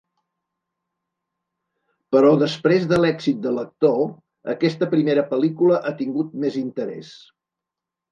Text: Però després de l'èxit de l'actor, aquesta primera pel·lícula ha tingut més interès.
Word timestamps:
Però 2.15 2.31
després 2.43 2.87
de 2.91 2.99
l'èxit 3.01 3.43
de 3.43 3.51
l'actor, 3.57 3.99
aquesta 4.55 4.87
primera 4.95 5.27
pel·lícula 5.35 5.77
ha 5.85 5.93
tingut 6.01 6.33
més 6.47 6.59
interès. 6.63 7.13